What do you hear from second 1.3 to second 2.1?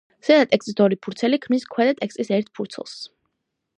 ქმნის ქვედა